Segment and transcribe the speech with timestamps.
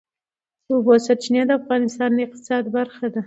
[0.65, 3.19] د اوبو سرچینې د افغانستان د اقتصاد برخه ده.